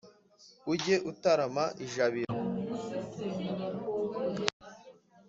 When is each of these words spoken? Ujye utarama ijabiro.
Ujye 0.71 0.95
utarama 1.11 1.65
ijabiro. 1.85 2.33